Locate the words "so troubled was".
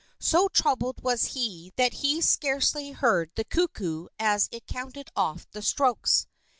0.19-1.25